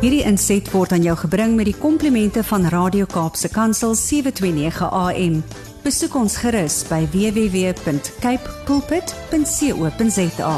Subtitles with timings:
[0.00, 5.34] Hierdie inset word aan jou gebring met die komplimente van Radio Kaapse Kansel 729 AM.
[5.84, 10.54] Besoek ons gerus by www.cape pulpit.co.za.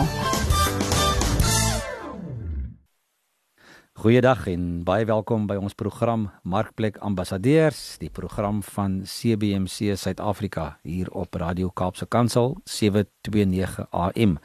[3.99, 11.11] Goeiedag en baie welkom by ons program Markplek Ambassadeurs, die program van CBC Suid-Afrika hier
[11.11, 14.39] op Radio Kaapse Kansel 729 AM.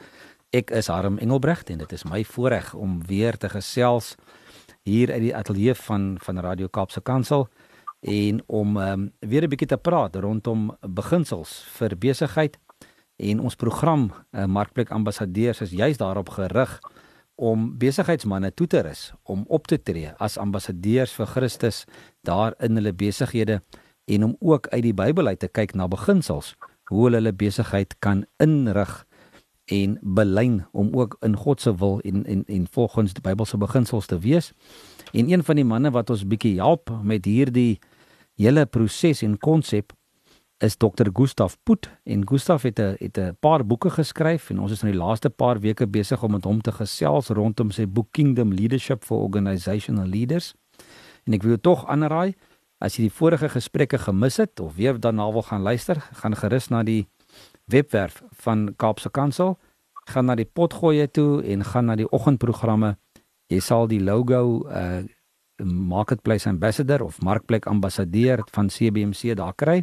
[0.50, 4.16] Ek is Harm Engelbrecht en dit is my voorreg om weer te gesels
[4.88, 7.48] hier uit die ateljee van van Radio Kaapse Kansel
[8.00, 12.58] en om um, weer 'n bietjie te praat rondom beginsels vir besigheid
[13.16, 16.78] en ons program uh, Markplek Ambassadeurs is juis daarop gerig
[17.34, 21.84] om besigheidsmense toe te rus om op te tree as ambassadeurs vir Christus
[22.22, 23.60] daar in hulle besighede
[24.06, 26.54] en om ook uit die Bybel uit te kyk na beginsels
[26.88, 29.04] hoe hulle hulle besigheid kan inrig
[29.68, 34.06] en belyn om ook in God se wil en en en volgens die Bybelse beginsels
[34.06, 34.52] te wees.
[35.12, 37.78] En een van die manne wat ons bietjie help met hierdie
[38.36, 39.92] hele proses en konsep
[40.58, 41.10] is Dr.
[41.12, 44.90] Gustaf Poot en Gustaf het 'n het 'n paar boeke geskryf en ons is in
[44.90, 49.04] die laaste paar weke besig om met hom te gesels rondom sy boek Kingdom Leadership
[49.04, 50.54] for Organizational Leaders.
[51.24, 52.34] En ek wil tog aanraai
[52.78, 56.68] as jy die vorige gesprekke gemis het of weer daarna wil gaan luister, gaan gerus
[56.68, 57.06] na die
[57.68, 59.58] webwerf van Kaapse Kansel,
[60.08, 62.96] gaan na die potgoeie toe en gaan na die oggendprogramme.
[63.52, 65.04] Jy sal die logo uh
[65.58, 69.82] Marketplace Ambassador of Markplek Ambassadeur van CBC daar kry.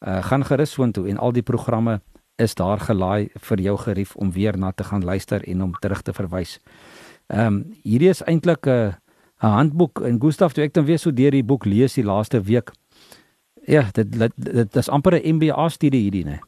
[0.00, 2.00] Uh gaan gerus soontoe en al die programme
[2.40, 6.02] is daar gelaai vir jou gerief om weer na te gaan luister en om terug
[6.02, 6.58] te verwys.
[7.26, 8.94] Ehm um, hierdie is eintlik 'n
[9.42, 12.40] 'n handboek en Gustaf toe ek dan weer so deur die boek lees die laaste
[12.42, 12.72] week.
[13.66, 16.40] Ja, dit dit, dit is amper 'n MBA studie hierdie, né?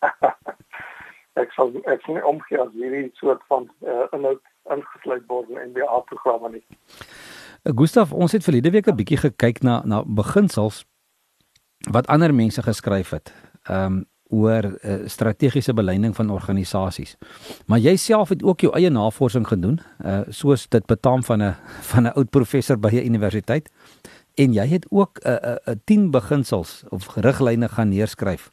[1.42, 6.00] ek sal ek sien omgee as hierdie soort van uh, inhoud ingesluit word in MBA
[6.10, 6.64] programme nie.
[7.64, 10.84] Uh, Gustav, ons het verlede week 'n bietjie gekyk na na beginsels
[11.90, 13.34] wat ander mense geskryf het.
[13.68, 17.16] Ehm um, oor uh, strategiese beleiding van organisasies.
[17.66, 21.54] Maar jy self het ook jou eie navorsing gedoen, uh, soos dit betaam van 'n
[21.90, 23.70] van 'n oud professor by 'n universiteit.
[24.34, 28.52] En jy het ook 'n uh, 'n uh, 10 beginsels of riglyne gaan neerskryf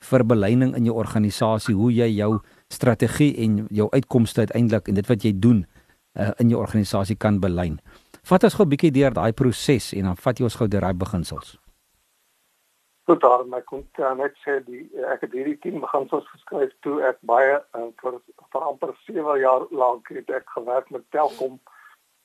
[0.00, 2.38] vir beleiding in jou organisasie, hoe jy jou
[2.72, 5.64] strategie en jou uitkomste uiteindelik en dit wat jy doen
[6.18, 7.80] uh, in jou organisasie kan belyn.
[8.24, 10.80] Vat ons gou 'n bietjie deur daai proses en dan vat jy ons gou deur
[10.80, 11.58] daai beginsels.
[13.08, 17.02] Goed, daar my kon uh, net sê die ek het hierdie 10 beginsels geskryf toe
[17.02, 18.20] ek baie uh, vir,
[18.52, 21.58] vir amper 7 jaar lank het ek gewerk met Telkom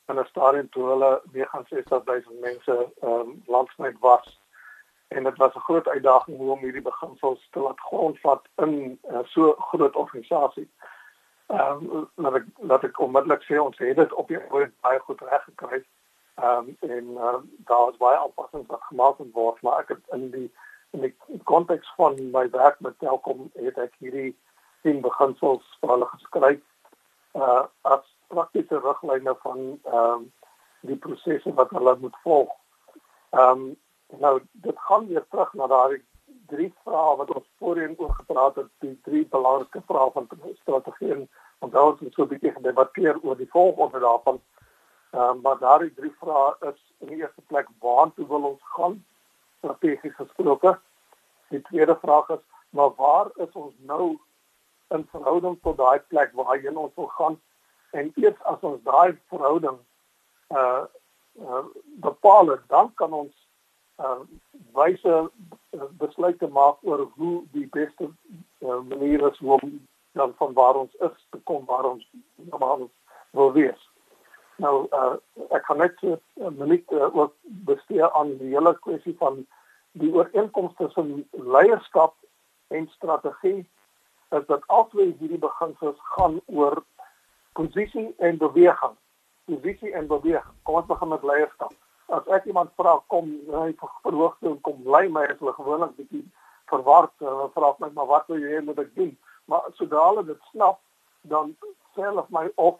[0.07, 4.39] en 'n stadium toe hulle 69000 mense um, landwyd was
[5.07, 9.19] en dit was 'n groot uitdaging hoe om hierdie beginsels te laat grondvat in uh,
[9.23, 10.69] so groot organisasie.
[11.47, 14.99] Ehm um, laat ek laat ek onmiddellik sê ons het dit op die ooit baie
[14.99, 15.83] goed reg gekry.
[16.35, 20.31] Ehm um, en uh, daar was baie aanpassings wat gemaak word, maar ek het in
[20.31, 20.51] die
[20.91, 24.35] in die konteks van my werk met Telkom het ek hierdie
[24.81, 26.61] sien beginsels vir hulle geskryf
[27.33, 30.31] uh as praktiese riglyne van ehm um,
[30.81, 32.51] die prosesse wat hulle moet volg.
[33.29, 33.75] Ehm um,
[34.07, 36.03] Nou dit gaan weer terug na daai
[36.47, 40.29] drie vrae wat ons voorheen oor gepraat het, die drie belangrike vrae van
[40.61, 41.29] strategie en
[41.59, 44.41] onthou ons so 'n bietjie gedebatteer oor die volgorde daarvan.
[45.11, 49.05] Ehm uh, maar daai drie vrae is in die eerste plek waartoe wil ons gaan
[49.57, 50.79] strategies gesproke?
[51.49, 54.19] Die tweede vraag is maar waar is ons nou
[54.87, 57.41] in verhouding tot daai plek waarheen ons wil gaan?
[57.91, 59.77] En eers as ons daai verhouding
[60.49, 60.83] uh,
[61.39, 63.44] uh bepaal het, dan kan ons
[63.97, 64.19] uh,
[64.73, 65.29] wyse
[65.71, 68.09] uh, besluite maak oor hoe die beste
[68.59, 72.89] uh, manier is om dan van waar ons is te kom waar ons normaal
[73.31, 73.91] wil wees.
[74.55, 75.15] Nou uh,
[75.51, 76.19] ek kan net 'n
[76.57, 79.45] minuut uh, ook bestee aan die hele kwessie van
[79.91, 82.15] die ooreenkomste tussen leierskap
[82.67, 83.67] en strategie
[84.29, 86.83] is dat albei hierdie beginsels gaan oor
[87.53, 88.95] posisie en beweging.
[89.45, 90.55] Posisie en beweging.
[90.63, 91.73] Kom ons begin met leierskap
[92.07, 93.71] as ek iemand vra kom hy
[94.03, 94.55] verhoog toe?
[94.61, 96.23] Kom lei my as hulle gewoonlik bietjie
[96.71, 97.13] verward.
[97.19, 99.13] Hulle vra my maar wat wil jy hê moet ek doen?
[99.49, 100.79] Maar sodra hulle dit snap
[101.29, 101.55] dan
[101.95, 102.79] sê hulle my of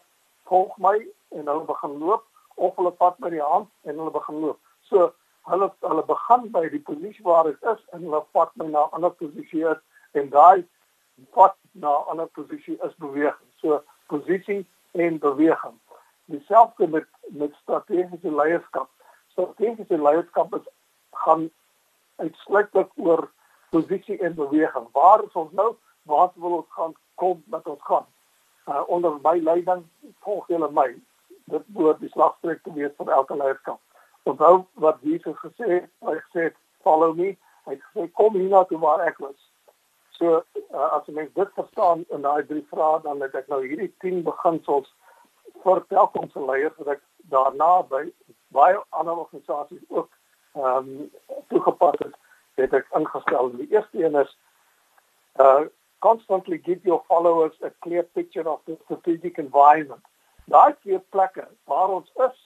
[0.50, 0.96] volg my
[1.34, 2.24] en hulle begin loop
[2.56, 4.60] of hulle vat my die hand en hulle begin loop.
[4.90, 5.10] So
[5.50, 8.98] hulle hulle begin by die posisie waar ek is en hulle vat my na 'n
[8.98, 9.66] ander posisie
[10.14, 10.64] en daai
[11.34, 13.50] vat na 'n ander posisie is beweging.
[13.60, 15.78] So posisie en beweging.
[16.26, 18.90] Dieselfde met met strategiese leierskap
[19.36, 20.68] strategiese leierskap is
[21.24, 21.48] gaan
[22.16, 23.28] uitsluitlik oor
[23.70, 24.88] posisie en beweging.
[24.92, 25.74] Waar is ons nou?
[26.08, 28.06] Waar wil ons gaan kom met ons gaan?
[28.66, 29.84] Uh, onder my leiding
[30.24, 30.94] volg julle my.
[31.46, 33.78] dit behoort die slagspreuk te wees vir elke leierskap.
[34.26, 36.48] Onthou wat Jesus gesê het, hy gesê
[36.82, 37.34] follow me.
[37.66, 39.36] Hy het gesê kom hier na toe waar ek was.
[40.18, 43.92] So uh, as jy dit verstaan in daai drie vrae dan het ek nou hierdie
[44.02, 44.90] 10 beginsels
[45.62, 48.06] vir telkom se leiers wat ek daarna by
[48.56, 50.10] baie ander organisasies ook
[50.56, 51.10] ehm um,
[51.48, 52.14] toegepas het,
[52.60, 53.50] het ek ingestel.
[53.56, 54.36] Die eerste een is
[55.46, 55.66] uh
[55.98, 60.04] constantly give your followers a clear picture of the strategic environment.
[60.44, 62.36] Daai twee plekke waar ons is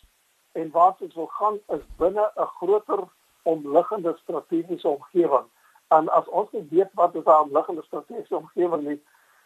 [0.52, 3.02] en waar ons wil gaan is binne 'n groter
[3.42, 5.46] omliggende strategiese omgewing.
[5.88, 9.00] En as ons nie weet wat is daai omliggende strategiese omgewing nie,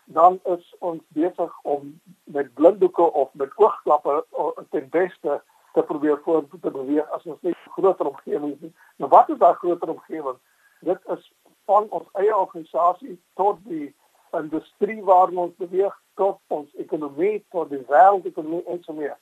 [0.05, 4.25] dan is ons besig om met blinddoeke of met oogklappe
[4.71, 5.43] ten beste
[5.75, 8.75] te probeer vorentoe te beweeg as ons nie 'n groter omgewing het nie.
[8.97, 10.39] Nou wat is daai groter omgewing?
[10.81, 11.33] Dit is
[11.65, 13.95] van ons eie organisasie tot die
[14.33, 19.17] industrie waarin ons beweeg tot ons ekonomie tot die wêreldekonomie en so meer.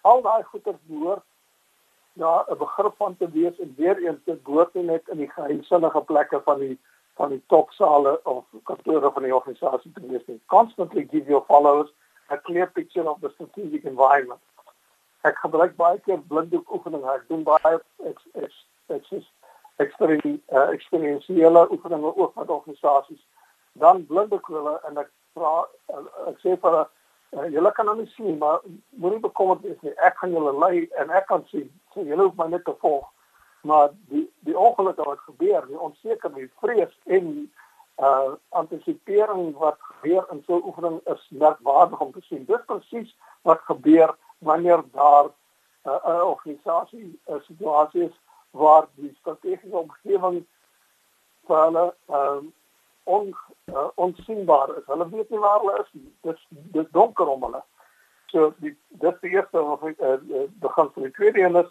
[0.00, 1.24] Al daai goeder behoort
[2.12, 6.00] na 'n begrip van te wees en weer eens te behoort net in die geheimsinnige
[6.00, 6.78] plekke van die
[7.14, 10.40] van die topsale of kantore van die organisasie te wees.
[10.46, 11.90] Constantly give your followers
[12.30, 14.40] a clear picture of the strategic environment.
[15.28, 17.08] Ek gebruik baie keer blinddoek oefeninge.
[17.14, 17.74] Ek doen baie
[18.10, 18.54] ek ek
[18.96, 19.22] ek sê
[19.78, 23.20] eksperiensiële oefeninge ook met organisasies.
[23.72, 25.52] Dan blinde hulle en ek vra
[26.30, 26.86] ek sê vir uh,
[27.52, 28.64] julle kan nou nie sien maar
[29.02, 29.94] moenie bekommerd wees nie.
[30.08, 31.68] Ek gaan julle lei en ek kan sien.
[31.94, 33.06] So julle hoef my net te volg.
[33.68, 37.32] Maar die die ongelukke wat gebeur die onsekerheid vrees en
[37.98, 42.44] uh antisipering wat gebeur in so 'n oefening is merkwaardig om te sien.
[42.46, 48.16] Dis presies wat gebeur wanneer daar 'n uh, organisasie 'n situasie is
[48.50, 50.46] waar die strategiese omgewing
[51.46, 52.42] vir hulle uh,
[53.04, 54.86] on uh, onsigbaar is.
[54.86, 56.12] Hulle weet nie waar hulle is nie.
[56.20, 57.62] Dis dis donker om hulle.
[58.26, 60.16] So die dis die eerste of ek uh,
[60.64, 61.70] begin van die tweede een is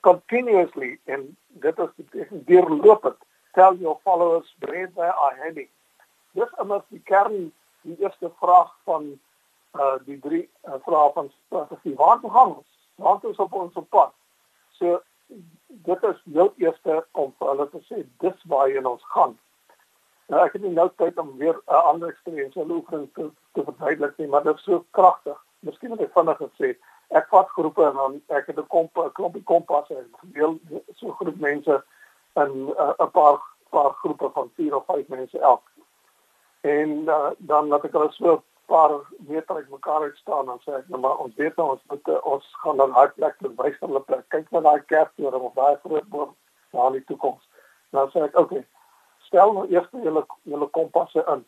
[0.00, 3.18] continuously en dit is die deurlopend
[3.56, 5.68] tell your followers where they are heading.
[6.32, 7.52] Dis immers die kern
[7.82, 9.14] die eerste vraag van
[9.78, 11.94] uh die drie uh, vrae van strategie.
[11.96, 12.68] Waar toe gaan ons?
[12.94, 14.12] Waar toe op ons pad?
[14.78, 15.02] So
[15.66, 19.34] dit is heel eerste om vir hulle te sê dis waar jy ons gaan.
[20.26, 23.64] Nou ek het nie nou tyd om weer 'n uh, ander eksperiensiële oefening te, te
[23.64, 25.38] verduidelik nie, maar dit is so kragtig.
[25.60, 26.76] Miskien moet ek vinnig gesê,
[27.08, 30.58] ek vat groepe en dan ek het 'n komp 'n klompie kompasse en verdeel
[30.94, 31.82] so groep mense
[32.36, 33.38] in 'n uh, paar
[33.70, 35.62] paar groepe van 4 of 5 mense elk.
[36.60, 40.72] En uh, dan laat ek hulle so paar meter uit mekaar uit staan en sê
[40.78, 43.50] ek nou maar ons weet nou ons moet uh, ons gaan dan hard plek te
[43.60, 44.24] wys van hulle plek.
[44.34, 46.34] Kyk na daai kerktoring of daai groot boom
[46.74, 47.44] daar in die toekoms.
[47.96, 48.66] Dan sê ek, oké, okay,
[49.28, 51.44] stel nou eers julle julle kompasse in.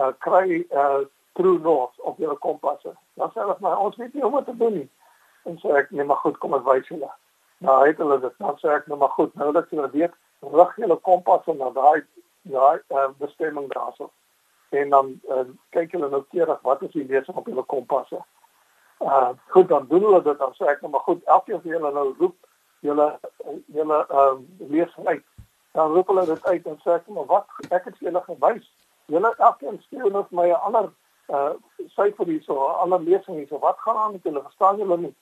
[0.00, 1.04] Uh kry uh
[1.38, 2.96] true north op julle kompasse.
[3.20, 4.90] Dan sê hulle maar ons weet nie hoe om te doen nie.
[5.46, 7.10] En sê ek nee maar goed, kom ek wys julle.
[7.64, 8.38] Nou het hulle dit.
[8.42, 10.14] Dan sê ek nou maar goed, nou dat julle weet,
[10.52, 12.04] rig julle kompasse na daai
[12.46, 14.10] daai uh, bestemming daarso.
[14.70, 18.22] En dan uh, kyk julle nou keerig wat is die lesing op julle kompasse.
[19.00, 21.92] Uh goed, dan doen hulle dit dan sê ek nou maar goed, elkeen van julle
[21.92, 22.36] nou roep
[22.80, 23.18] julle
[23.66, 25.24] julle ehm uh, lesing uit
[25.76, 28.68] dan roep hulle dit uit en sê ek maar wat ek het julle gewys.
[29.12, 30.86] Julle elkeen stuur nou vir my 'n ander
[31.36, 31.52] uh
[31.96, 33.58] syfer hierso, 'n ander lesing hierso.
[33.58, 34.42] Wat gaan aan met julle?
[34.42, 35.14] Verstaan julle nie?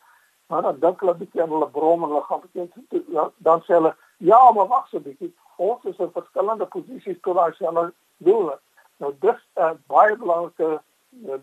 [0.46, 3.72] Maar dan dink hulle bietjie aan hulle brom en hulle gaan bietjie ja, dan sê
[3.78, 5.34] hulle ja, maar wag so bietjie.
[5.56, 8.52] Ons is in verskillende posisies tot daai selfe doel.
[8.96, 10.80] Nou dis uh, baie belangrike
[11.26, 11.38] uh,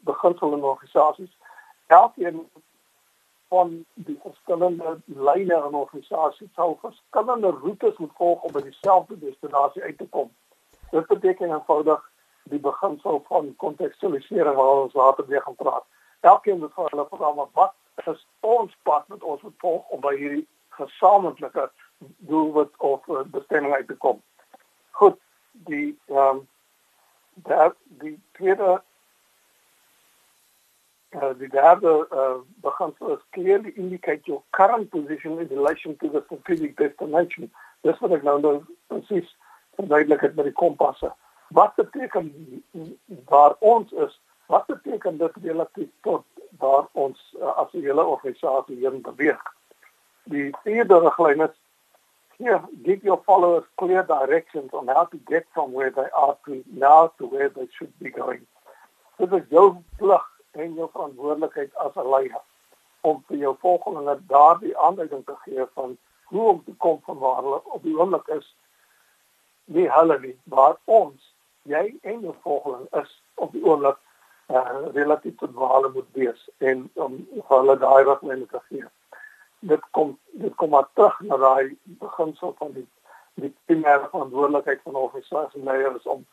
[0.00, 1.38] beginsel in organisasies.
[1.86, 2.48] Elkeen
[3.48, 9.18] van die verskillende lyne in 'n organisasie sal verskillende roetes moet volg om by dieselfde
[9.18, 10.30] destinasie uit te kom.
[10.90, 12.10] Dit beteken eenvoudig
[12.42, 15.84] die beginsel van kontekstualisering waar ons later weer gaan praat.
[16.20, 17.74] Elkeen moet vir hulle maar wat
[18.06, 23.74] is ons pad met ons moet volg om by hierdie gesamentlike doelwit of uh, bestemming
[23.74, 24.22] uit te kom.
[24.90, 25.18] Goed,
[25.52, 26.48] die ehm um,
[27.48, 28.82] daar die tweede
[31.10, 36.22] uh, the derde uh, beginsel is clearly indicate your current position in relation to the
[36.26, 37.50] strategic destination.
[37.82, 38.54] Dis wat ek nou nou
[38.92, 39.28] presies
[39.78, 41.12] verduidelik het met die kompasse.
[41.54, 42.32] Wat beteken
[43.30, 44.20] waar ons is?
[44.46, 46.24] Wat beteken dit relatief tot
[46.58, 49.40] waar ons uh, as 'n hele organisasie heen beweeg?
[50.24, 51.56] Die vierde riglyn is
[52.38, 56.64] here give your followers clear directions on how to get from where they are to
[56.72, 58.46] now to where they should be going.
[59.18, 62.42] Dit is jou plig en jou verantwoordelikheid as 'n leier
[63.00, 67.42] om vir jou volgelinge daardie aanduiding te gee van hoe om te kom van waar
[67.42, 68.54] hulle op die oomblik is
[69.64, 73.98] nie hulle nie maar ons jy en jou volgeling is op die oomblik
[74.48, 77.18] uh relatief tot wale moet wees en om
[77.48, 78.84] hulle daai riglyne te gee.
[79.60, 82.86] Dit kom dit kom maar terug na daai beginsel van die
[83.38, 86.26] die primêre verantwoordelikheid van organisasie leiers om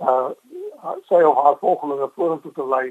[0.00, 0.30] uh
[1.08, 2.86] sy of haar volgelinge vorentoe te lei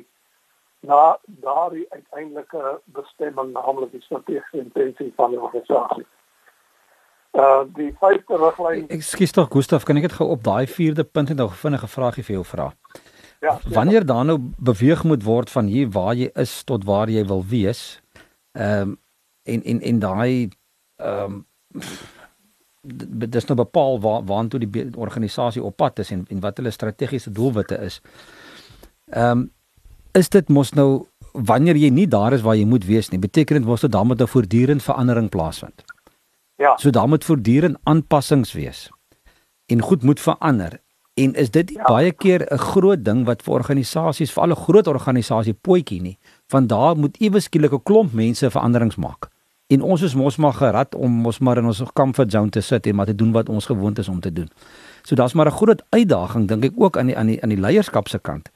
[0.80, 6.06] na daardie uiteindelike bestemming naamlik die strategiese intensie van die organisasie.
[7.36, 11.32] Uh die vyfde riglyn Ekskuus tog Gustaf, kan ek dit gou op daai vierde punt
[11.32, 12.70] net nog vinnige vragie vir jou vra?
[13.44, 13.58] Ja.
[13.70, 17.44] Wanneer dan nou beweeg moet word van hier waar jy is tot waar jy wil
[17.46, 18.02] wees.
[18.54, 19.02] Ehm um,
[19.46, 20.50] en en en daai
[20.98, 21.46] ehm um,
[23.34, 27.32] dis nou bepaal waar waartoe die organisasie op pad is en en wat hulle strategiese
[27.32, 28.02] doelwitte is.
[29.10, 29.52] Ehm um,
[30.16, 33.60] is dit mos nou wanneer jy nie daar is waar jy moet wees nie, beteken
[33.60, 35.84] dit mos dat daar moet 'n voortdurende verandering plaasvind.
[36.56, 36.78] Ja.
[36.78, 38.90] So daar moet voortdurend aanpassings wees.
[39.66, 40.80] En goed moet verander.
[41.14, 41.84] En is dit ja.
[41.84, 46.70] baie keer 'n groot ding wat vir organisasies, vir alle groot organisasie pootjie nie, want
[46.70, 49.28] daar moet ewe skielik 'n klomp mense veranderings maak.
[49.68, 52.86] En ons is mos maar gerad om mos maar in ons comfort zone te sit
[52.86, 54.50] en maar te doen wat ons gewoond is om te doen.
[55.02, 57.60] So daar's maar 'n groot uitdaging dink ek ook aan die aan die aan die
[57.60, 58.50] leierskap se kant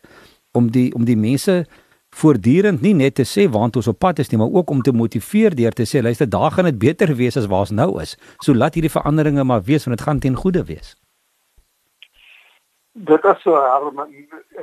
[0.51, 1.65] om die om die mense
[2.09, 4.91] voortdurend nie net te sê waant ons op pad is nie, maar ook om te
[4.91, 8.17] motiveer deur te sê luister, daar gaan dit beter wees as waar ons nou is.
[8.39, 10.95] So laat hierdie veranderinge maar wees want dit gaan ten goeie wees.
[12.93, 14.13] Dit is so Herman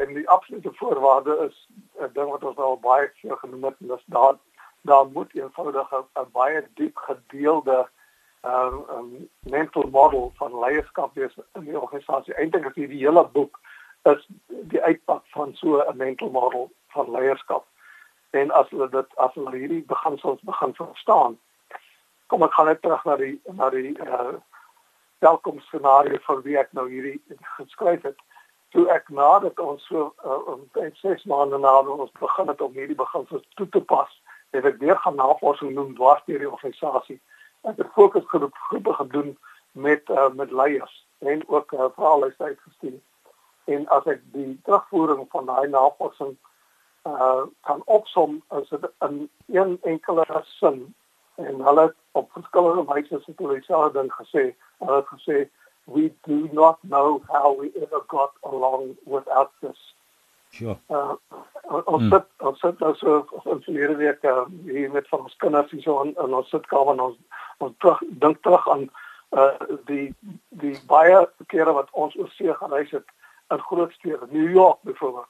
[0.01, 1.69] en die absolute voorwaarde is
[2.01, 4.35] 'n ding wat ons al baie keer genoem het en dis daar
[4.87, 7.89] daar moet eenvoudig 'n baie diep gedeelde
[8.43, 12.35] um, um mental model van leierskap wees in die organisasie.
[12.35, 13.61] Eintlik is hierdie hele boek
[14.03, 17.65] is die uitpak van so 'n mental model van leierskap.
[18.31, 21.39] En as hulle dit as hulle hierdie beginsels begin verstaan,
[22.27, 24.37] kom ek gaan net terug na die na die uh
[25.19, 27.21] welkom scenario van wie ek nou hierdie
[27.57, 28.19] geskryf het.
[28.69, 33.47] Toe ek nadat ons so uh, 6 maande nadat ons begin het om hierdie beginsels
[33.55, 34.11] toe te pas,
[34.51, 37.21] het ek weer gaan navorsing doen dwars deur die organisasie.
[37.61, 39.39] Het fokusgroep groepe gedoen
[39.73, 43.01] met uh, met leiers en ook uh, veral uitgestuur.
[43.65, 46.37] En as ek die terugvoering van daai navorsing
[47.07, 50.95] uh kan opsom as dit in een enkele sin.
[51.35, 54.55] En hulle op verskillende wyse het hulle self dan gesê.
[54.79, 55.47] Hulle het gesê
[55.87, 59.95] we do not know how we ever got along without this
[60.59, 61.15] sure uh
[61.67, 62.13] ons hmm.
[62.13, 65.83] sit ons sit nou so ons verlede week uh, hier met van ons kinders hier
[65.83, 68.89] so in, in ons sitkamer en ons ons terug dink terug aan
[69.37, 69.51] uh
[69.91, 70.09] die
[70.63, 73.09] die baie kere wat ons oor see gereis het
[73.51, 75.29] in groot stede, New York byvoorbeeld.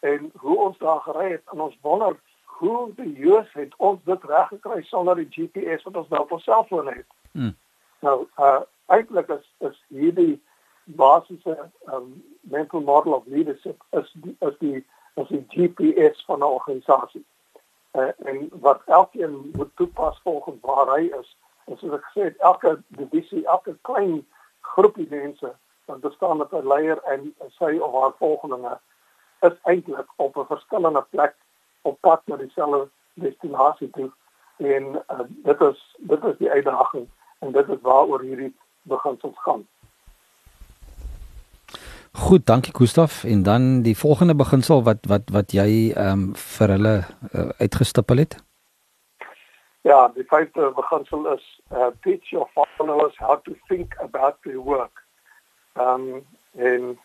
[0.00, 4.24] En hoe ons daar gery het en ons wonder hoe die Joos het ons dit
[4.24, 7.06] reg gekry sonder die GPS wat ons nou op ons selfone het.
[7.32, 7.56] Hmm.
[8.00, 10.42] Nou, uh eintlik is is hierdie
[10.96, 16.42] basiese um, mental model of leadership is die, is die is die GPS van 'n
[16.42, 17.24] organisasie.
[17.92, 21.36] Uh, en wat elkeen moet toepas volgens waar hy is.
[21.64, 24.26] En soos ek gesê het, elke divisie, elke klein
[24.60, 25.54] groepie mense
[25.84, 28.78] wat bestaan uit 'n leier en sy of haar volgelinge
[29.40, 31.34] is eintlik op 'n verskillende plek
[31.82, 34.10] op pad na dieselfde destinasie toe
[34.56, 39.66] en uh, dit is dit is die uitdaging en dit is waaroor hierdie beginsels gaan.
[42.18, 46.72] Goed, dankie Gustaf en dan die volgende beginsel wat wat wat jy ehm um, vir
[46.74, 48.34] hulle uh, uitgestipel het.
[49.86, 55.04] Ja, die vyfde beginsel is uh, teach your followers how to think about their work.
[55.72, 56.98] Ehm um, en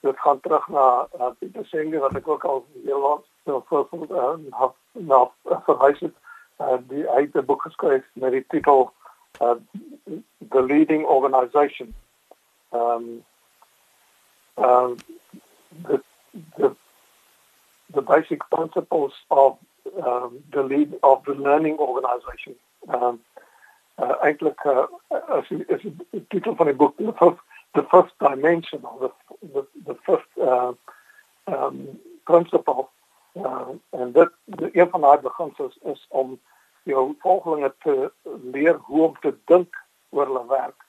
[0.00, 3.88] dit gaan terug na na Pieter Senge wat ek ook al heel lank so voor
[3.92, 5.22] uh, na na
[5.68, 6.16] verwys het.
[6.58, 8.92] Uh, die hy het 'n boek geskryf met die titel
[9.42, 9.56] uh,
[10.48, 11.94] The Leading Organization.
[12.72, 13.24] Ehm um,
[14.56, 14.94] uh,
[15.88, 16.02] the
[16.58, 16.76] the
[17.94, 19.58] the basic principles of
[20.04, 22.54] um, the lead of the learning organization.
[22.88, 23.20] Um,
[23.98, 24.86] uh, eintlik uh,
[25.32, 27.40] as die titel van die boek the first
[27.74, 29.10] the first dimension of the
[29.54, 30.72] the, the first uh,
[31.46, 32.88] um, principle
[33.36, 36.38] uh, en dit die een van daai beginsels is om
[36.82, 38.12] jou volgelinge te
[38.52, 40.84] leer hoe om te dink oor hulle werk.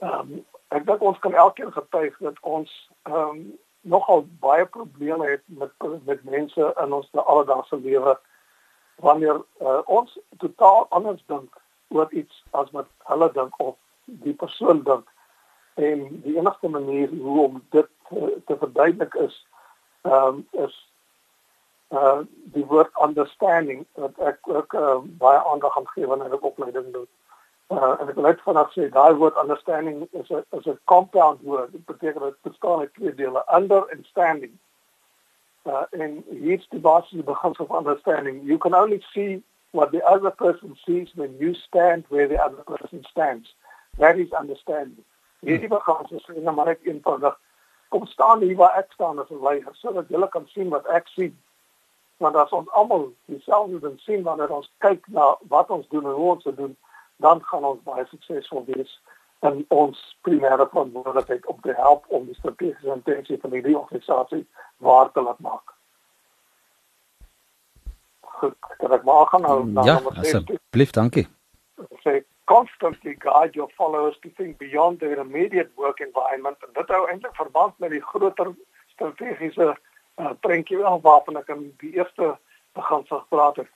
[0.00, 3.58] Um, ek dink ons kan elkeen getuig dat ons ehm um,
[3.88, 5.72] nogal baie probleme het met
[6.04, 8.18] met mense in ons alledaagse lewe
[8.96, 14.82] wanneer uh, ons totaal anders dink oor iets as wat hulle dink of die persoon
[14.82, 15.06] dink
[15.74, 19.46] en die enigste manier hoe om dit te, te verduidelik is
[20.02, 20.76] ehm um, is
[21.88, 22.20] uh
[22.54, 27.06] die woord understanding wat ek ook uh, baie aandag aan gee wanneer ek opleiding doen.
[27.68, 31.40] Uh en ek wil net vanaand sê daai woord understanding is 'n is 'n compound
[31.42, 31.72] woord.
[31.72, 34.58] Dit beteken dit bestaan uit twee dele, under and standing.
[35.68, 38.40] uh, en hier's die basiese beginsel van understanding.
[38.44, 42.62] You can only see what the other person sees when you stand where the other
[42.62, 43.54] person stands.
[43.98, 45.04] That is understanding.
[45.40, 47.36] Hierdie beginsel is nou maar net eenvoudig.
[47.88, 51.08] Kom staan hier waar ek staan as 'n leier sodat julle kan sien wat ek
[51.08, 51.38] sien.
[52.16, 56.12] Want as ons almal dieselfde ding sien wanneer ons kyk na wat ons doen en
[56.12, 56.76] hoe ons dit doen,
[57.24, 58.92] dan gaan ons baie suksesvol wees
[59.46, 64.46] en ons primêre verantwoordelikheid om te help om die strategiese intensie van die organisasie
[64.76, 65.74] waar te laat maak.
[68.38, 71.26] Goed, kan ek maar gaan nou na ja, asseblief, dankie.
[72.06, 72.20] Sê
[72.50, 77.34] constantly guide your followers to think beyond their immediate work environment en dit hou eintlik
[77.36, 78.54] verband met die groter
[78.94, 82.36] strategiese uh, prentjie waarvan ek in die eerste
[82.78, 83.70] begin gepraat het.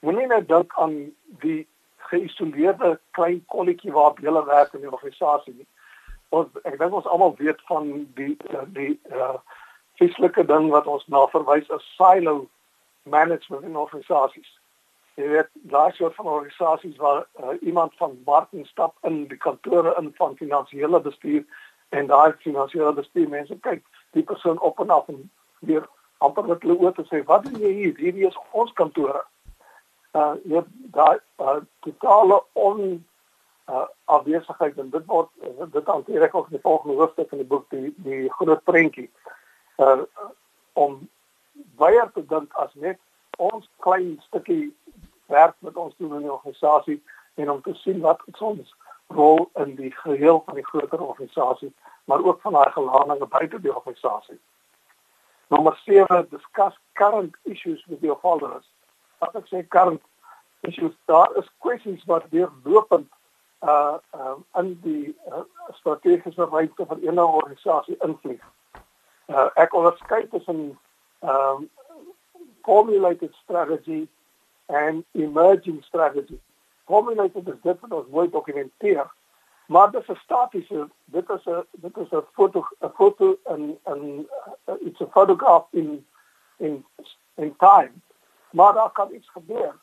[0.00, 0.94] Moenie net dink aan
[1.44, 1.66] die
[2.10, 5.68] geïsoleerde klein kolletjie waar jy werk in die organisasie nie.
[6.30, 9.36] Ons ek dink ons almal weet van die uh, die uh
[10.00, 12.48] fisieke ding wat ons na verwys as silo
[13.02, 14.48] management in organisasies.
[15.20, 19.92] Jy weet, daai soort van organisasies waar uh, iemand van marketing stap in die kantore
[20.00, 21.44] in van finansiële bestuur
[21.90, 23.84] en daai finansiële bestuur mense kyk
[24.16, 25.20] die persoon op en af en
[25.68, 25.84] weer
[26.24, 27.94] amper met hulle oë te sê wat doen jy hier?
[27.98, 29.20] Hierdie is ons kantore
[30.18, 30.62] uh jy
[30.96, 33.04] daai uh, totale on
[33.68, 35.30] uh afwesigheid en dit word
[35.72, 39.10] dit hanteer ek ook in die volgende hoofstuk in die boek die die groot prentjie
[39.78, 40.02] uh
[40.72, 40.98] om
[41.78, 42.98] baie te dink as net
[43.38, 44.74] ons klein stukkie
[45.30, 46.98] werk met ons doen in die organisasie
[47.34, 48.74] en om te sien wat ons
[49.14, 51.72] rol in die geheel van die groter organisasie
[52.10, 54.38] maar ook van daai geladinge buite die organisasie.
[55.48, 58.66] Nommer 7 discuss current issues with your followers
[59.20, 60.02] wat ek sê current
[60.68, 63.08] issues daar is kwessies wat deurlopend
[63.60, 65.44] uh uh in die uh,
[65.76, 68.44] strategiese ruimte van enige organisasie invlieg.
[69.28, 70.78] Uh ek onderskei tussen
[71.20, 71.68] um
[72.64, 74.08] formulated strategy
[74.66, 76.40] and emerging strategy.
[76.86, 79.08] Formulated is dit wat ons mooi dokumenteer,
[79.66, 83.78] maar dit is 'n statiese, dit is 'n dit is 'n foto 'n foto en
[83.84, 84.28] en
[84.80, 86.06] it's a photograph in
[86.56, 86.84] in
[87.34, 87.92] in time
[88.50, 89.74] maar daar kan iets gebeur.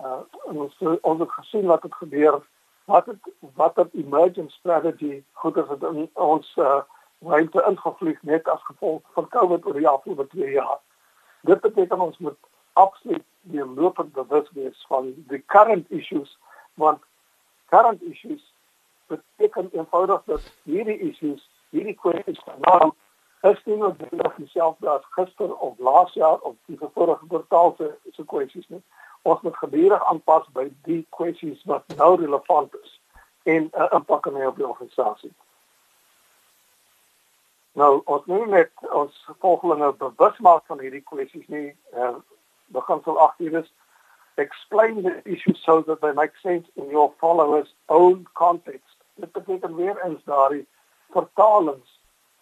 [0.00, 2.42] Uh ons ons het gesien wat het gebeur.
[2.84, 6.80] Wat het wat het emergent strategy goed as dit in ons uh
[7.20, 10.78] ruimte ingevlieg net as gevolg van COVID oor die afgelope 2 jaar.
[11.40, 12.38] Dit beteken ons moet
[12.72, 16.38] absoluut die lopende bewus wees van die current issues
[16.74, 17.02] want
[17.68, 18.54] current issues
[19.06, 22.92] beteken eenvoudig dat hierdie issues, hierdie kwessies van nou
[23.40, 28.24] is nie noodwendig dieselfde as gister of laas jaar of die vorige kwartaal se se
[28.24, 28.82] kwessies nie.
[29.22, 33.00] Ons moet gedurig aanpas by die kwessies wat nou relevant is
[33.42, 35.32] en 'n uh, impak kan hê op die organisasie.
[37.72, 41.76] Nou, ons moet net ons volgelinge bewus maak van hierdie kwessies nie.
[41.94, 42.16] Uh,
[42.66, 43.72] beginsel 18 is
[44.34, 48.96] explain the issue so that they make sense in your followers own context.
[49.14, 50.66] Dit beteken weer eens daardie
[51.10, 51.89] vertalings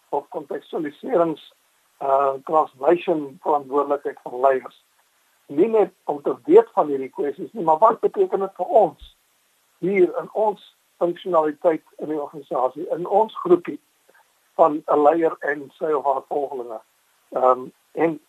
[0.09, 1.53] of kontekstualiserings
[1.99, 4.83] uh translation verantwoordelikheid van leiers.
[5.45, 9.15] Nie net om te weet van hierdie kwessies nie, maar wat beteken dit vir ons
[9.79, 13.79] hier in ons funksionaliteit in die organisasie, in ons groepie
[14.55, 16.79] van 'n leier en sy of haar volgelinge.
[17.29, 18.19] Ehm um, en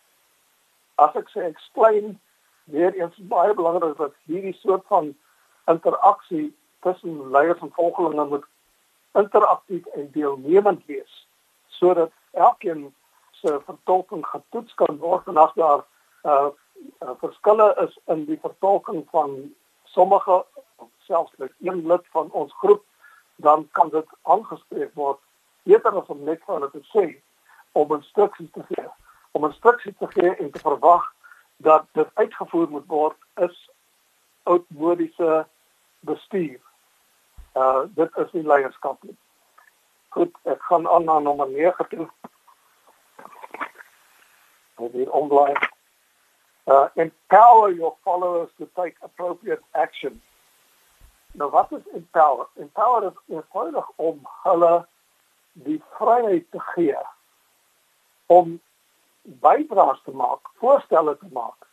[0.95, 2.19] as ek sê explain
[2.63, 5.15] weer eens baie belangrik dat hierdie soort van
[5.65, 8.45] interaksie tussen leiers en volgelinge moet
[9.13, 11.27] interaktief en deelnemend wees
[11.81, 12.85] sodat elkeen
[13.41, 15.83] se vertolking getoets kan word en as daar
[16.29, 16.49] uh,
[17.01, 19.35] uh verskille is in die vertolking van
[19.95, 20.37] sommige
[21.09, 22.85] selfs net een lid van ons groep
[23.35, 25.19] dan kan dit aangespreek word
[25.63, 27.07] eerder as om net vir hulle te sê
[27.81, 28.89] om instruksies te gee
[29.31, 31.09] om instruksies te gee en te verwag
[31.57, 33.17] dat dit uitgevoer moet word
[33.47, 33.69] is
[34.43, 35.47] oudmodiese
[35.99, 36.59] bestuur.
[37.53, 39.17] Uh dit is nie leierskap nie.
[40.11, 42.09] Goed, ek gaan aan na nommer 9 toe.
[44.75, 45.53] Ek wil onbly.
[46.67, 50.21] Uh empower your followers to take appropriate action.
[51.31, 52.47] Nou wat is empower?
[52.59, 54.73] Empower is eenvoudig om hulle
[55.53, 56.99] die vryheid te gee
[58.25, 58.59] om
[59.23, 61.67] bydraes te maak, voorstelle te maak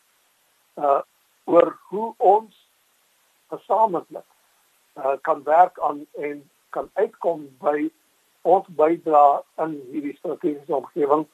[0.79, 1.01] uh
[1.45, 2.67] oor hoe ons
[3.51, 4.27] gesamentlik
[4.95, 7.89] uh kan werk aan en kan uitkom by
[8.43, 11.27] ons bydra in hierdie strategiese omgewing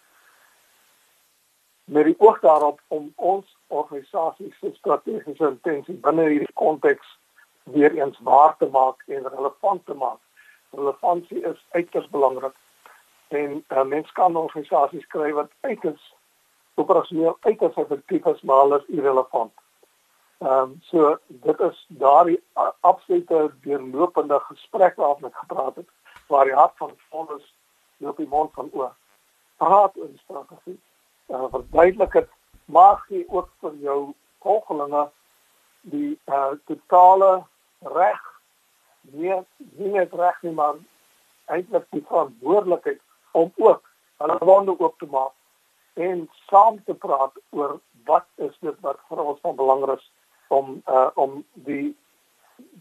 [1.84, 7.18] met die oog daarop om ons organisasie se strategiese intensie binne hierdie konteks
[7.64, 10.20] weer eens waar te maak en relevant te maak.
[10.70, 12.54] Relevantie is uiters belangrik
[13.28, 16.14] en uh, mens kan organisasies kry wat uiters
[16.74, 19.52] operasioneel uiters effektief is, maar hulle is irrelevant.
[20.38, 22.40] Ehm um, so dit is daardie
[22.80, 25.88] absolute deurlopende gesprek waarop ek gepraat het
[26.28, 27.46] waar die hart van vol is
[28.02, 28.92] loop die mond van oor.
[29.56, 30.78] Praat die strategie.
[31.28, 32.30] Uh, verduidelik dit
[32.64, 33.98] maak jy ook vir jou
[34.44, 35.08] volgelinge
[35.92, 37.44] die uh, totale
[37.94, 38.20] reg
[39.12, 39.32] nie
[39.78, 40.76] nie net reg nie maar
[41.52, 43.00] eintlik die verantwoordelikheid
[43.32, 43.82] om ook
[44.22, 45.32] hulle wonde oop te maak
[46.08, 50.06] en saam te praat oor wat is dit wat vir ons van belang is
[50.48, 51.96] om uh, om die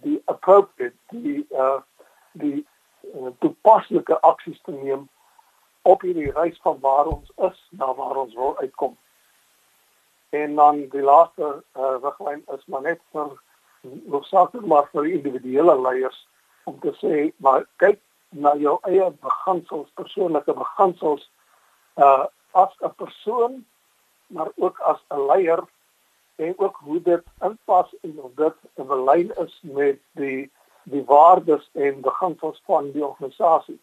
[0.05, 1.81] die appropriate die uh,
[2.31, 2.65] die
[3.03, 5.07] uh, toepaslike aksies te neem
[5.81, 8.97] op hierdie reis van waar ons is na waar ons wil uitkom.
[10.29, 13.35] En dan die laaste uh, riglyn is maar net vir
[14.09, 16.19] hoofsaaklik maar vir individuele leiers
[16.63, 21.29] om te sê maar kyk na jou eie beginsels, persoonlike beginsels
[21.99, 23.65] uh as 'n persoon
[24.27, 25.63] maar ook as 'n leier
[26.35, 30.51] en ook hoe dit inpas en of dit 'n lyn is met die
[30.83, 33.79] die waardes en beginsels van die organisasie.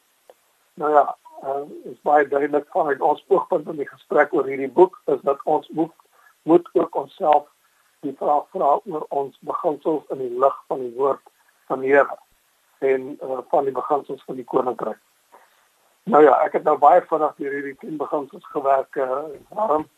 [0.75, 5.01] Nou ja, uh, is baie duidelik vanuit ons oogpunt in die gesprek oor hierdie boek
[5.07, 5.93] is dat ons moet
[6.43, 7.49] moet ook onsself
[8.01, 11.23] die vraag vra oor ons beginsels in die lig van die woord
[11.69, 12.17] van die Here
[12.79, 14.99] en uh, van die beginsels van die koninkryk.
[16.09, 19.89] Nou ja, ek het nou baie vinnig deur hierdie 10 beginsels gewerk uh, en daarom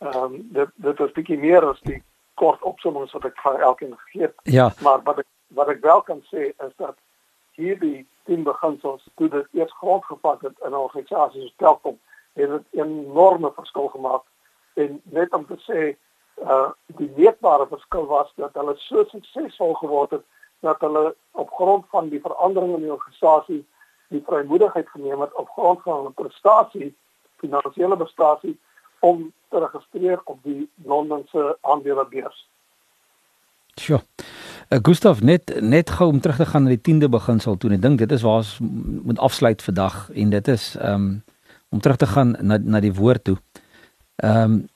[0.00, 1.98] ehm um, dit dit is bietjie meer as die
[2.40, 4.36] kort opsomming wat ek vir elkeen gegee het.
[4.42, 4.70] Ja.
[4.80, 6.96] Maar wat ek wat ek wel kan sê is dat
[7.58, 11.98] hierdie 10 beginsels toe dit eers grondgevat het in organisasies soos Telkom,
[12.38, 14.22] het dit 'n enorme verskil gemaak
[14.74, 15.96] en net om te sê
[16.42, 20.24] uh die meetbare verskil was dat hulle so suksesvol geword het
[20.60, 23.66] dat hulle op grond van die verandering in die organisasie
[24.08, 26.96] die vrymoedigheid geneem het op grond van hulle prestasie,
[27.36, 28.58] finansiële prestasie
[28.98, 32.48] om te registreer op die Londense aandelebeurs.
[33.80, 34.00] Sjoe.
[34.70, 37.72] Uh, Gustav net net gou om terug te gaan na die 10de beginsel toe.
[37.74, 41.08] Ek dink dit is waar ons moet afsluit vandag en dit is um
[41.74, 43.34] om terug te gaan na na die woord toe.
[44.22, 44.68] Um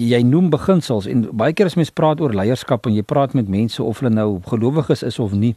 [0.00, 3.48] jy noem beginsels en baie keer as mens praat oor leierskap en jy praat met
[3.48, 5.52] mense of hulle nou gelowiges is of nie,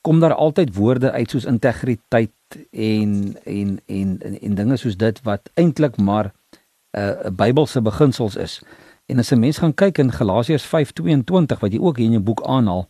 [0.00, 3.14] kom daar altyd woorde uit soos integriteit en
[3.44, 8.62] en en en, en dinge soos dit wat eintlik maar 'n uh, Bybelse beginsels is.
[9.06, 12.22] En as 'n mens gaan kyk in Galasiërs 5:22 wat jy ook hier in jou
[12.22, 12.88] boek aanhaal,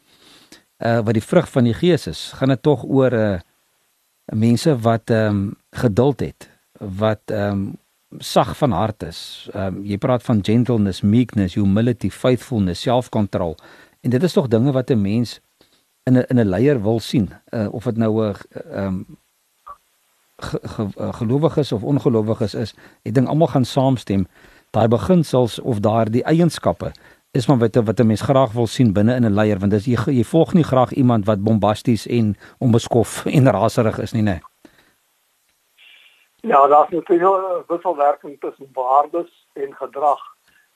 [0.78, 3.40] uh wat die vrug van die Gees is, gaan dit tog oor 'n uh,
[4.32, 7.76] mense wat ehm um, geduld het, wat ehm um,
[8.18, 9.48] sag van hart is.
[9.52, 13.56] Ehm um, jy praat van gentleness, meekness, humility, faithfulness, self-control.
[14.00, 15.40] En dit is tog dinge wat 'n mens
[16.02, 18.34] in 'n in 'n leier wil sien, uh of dit nou 'n
[18.72, 19.06] ehm um,
[20.36, 22.74] ge, ge, gelowiges of ongelowiges is.
[23.02, 24.26] Ek dink almal gaan saamstem
[24.70, 26.92] daai beginsels of daardie eienskappe
[27.30, 29.84] is maar wat wat 'n mens graag wil sien binne in 'n leier want dis
[29.84, 34.38] jy, jy volg nie graag iemand wat bombasties en onbeskof en raserig is nie nê.
[36.40, 40.20] Ja, daar's natuurlik 'n wisselwerking tussen waardes en gedrag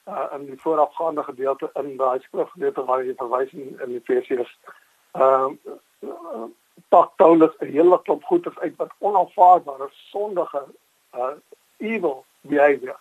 [0.09, 4.59] uh, in die voorafgaande gedeelte in daai skrifgedeelte waar jy verwys in, in Efesiërs.
[5.13, 5.53] Ehm
[6.01, 10.65] uh, Paulus 'n hele klomp goeders uit wat onaanvaarbaar is, sondige
[11.15, 11.37] uh
[11.79, 12.99] evil behavior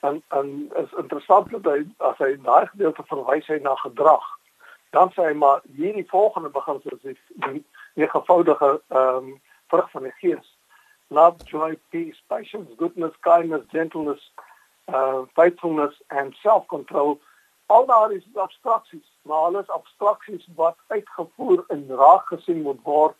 [0.00, 1.78] en en is interessant dat hy
[2.10, 4.26] as hy daai gedeelte verwys hy na gedrag
[4.90, 7.16] dan sê hy maar hierdie volgende beginsel is
[7.94, 10.46] die, gevoudige ehm um, vrug van die gees.
[11.08, 14.32] Love joy peace patience goodness kindness gentleness
[14.86, 17.18] uh faithfulness and self control
[17.66, 23.16] al daardie is abstraksies maar alles abstraksies wat uitgevoer en raak gesien moet word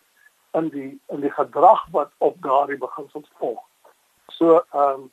[0.61, 3.61] in die in die gedrag wat op daardie beginsels volg.
[4.41, 5.11] So ehm um,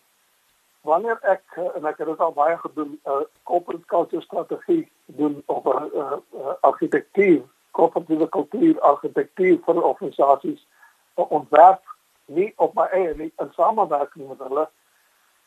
[0.86, 4.92] wanneer ek eh, en ek het dit al baie gedoen 'n uh, corporate culture strategie
[5.06, 10.68] doen op 'n uh, uh, argitektuur corporate culture argitektuur vir organisasies
[11.16, 11.84] ontwerp
[12.26, 14.70] nie op my eie nie in samewerking met hulle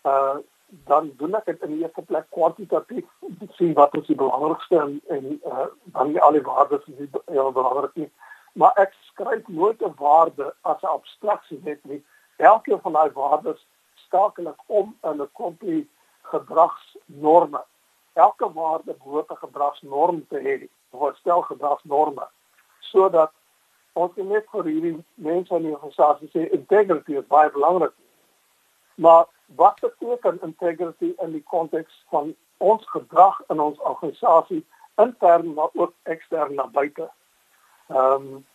[0.02, 3.06] uh dan doen ek dit in die eerste plek kwantitatief
[3.40, 7.46] te sien wat is die belangrikste en, en uh, dan die waardes is die ja,
[7.50, 8.10] belangrik nie.
[8.52, 12.04] Maar ek skryf nooit 'n waarde as 'n abstraksie net nie.
[12.36, 13.66] Elke van daai waardes
[14.08, 15.88] skakel ek om in 'n kompie
[16.32, 17.62] gedragsnorme.
[18.14, 22.28] Elke waarde behoort 'n gedragsnorm te hê, of stel gedragsnorme
[22.80, 23.32] sodat
[23.98, 27.94] ons net vir hierdie mense in die organisasie sê integrity is baie belangrik.
[28.94, 29.26] Maar
[29.60, 34.62] wat beteken integrity in die konteks van ons gedrag in ons organisasie
[35.02, 37.10] intern maar ook ekstern na buite?
[37.88, 38.46] Ehm um,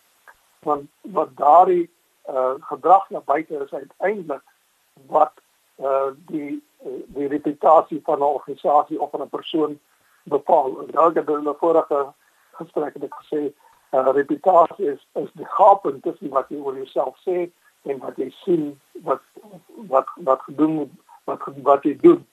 [0.64, 1.90] want wat daardie
[2.28, 4.40] uh, gedrag na buite is uiteindelik
[5.12, 5.43] wat
[5.76, 6.62] uh die
[7.16, 9.78] die reputasie van 'n organisasie of van 'n persoon
[10.22, 10.86] bepaal.
[10.86, 12.12] Daar het hulle vorige
[12.52, 13.52] gesprek het gesê
[13.90, 17.50] uh, reputasie is is die gapen tussen wat jy oor jouself sê
[17.82, 19.22] en wat jy sien wat
[19.88, 22.26] wat wat gedoen wat wat jy doen.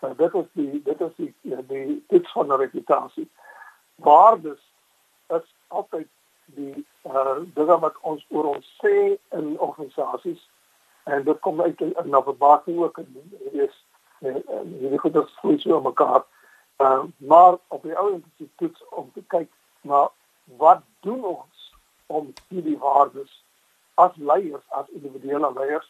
[0.00, 1.34] Uh, dit is die dit is die
[1.66, 3.28] die, toets van 'n reputasie.
[3.94, 4.62] Waardes
[5.26, 6.08] is altyd
[6.44, 10.48] die uh dinge wat ons oor ons sê in organisasies
[11.08, 13.76] en dit kom uit in na verbaasing ook en dit is
[14.20, 16.24] hierdie goed is vloei so mekaar.
[16.78, 19.48] Uh, maar op die ou instituut om te kyk
[19.80, 20.08] na
[20.60, 21.72] wat doen ons
[22.06, 23.44] om hierdie waardes
[23.94, 25.88] as leiers, as individuele leiers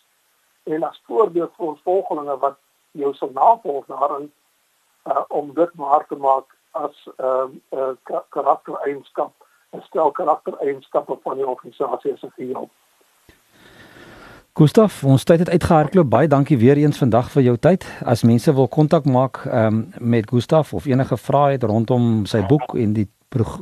[0.64, 2.56] en as voorbeeld vir ons volgelinge wat
[2.96, 4.30] jou sal navolg daarin
[5.04, 9.32] uh, om dit waar te maak as 'n uh, uh, karaktereienskap,
[9.72, 12.68] 'n stel karaktereienskappe van die organisasie as 'n geheel.
[14.58, 16.10] Gustaf, ons tyd het uitgehardloop.
[16.10, 17.86] Baie dankie weer eens vandag vir jou tyd.
[18.02, 22.74] As mense wil kontak maak um, met Gustaf of enige vrae het rondom sy boek
[22.74, 23.08] en die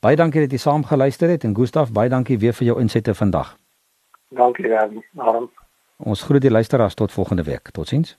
[0.00, 3.14] Baie dankie dat jy saam geluister het en Gustaf, baie dankie weer vir jou insette
[3.14, 3.56] vandag.
[4.28, 5.02] Dankie, Jan.
[5.96, 7.70] Ons groet die luisteraars tot volgende week.
[7.72, 8.18] Totsiens.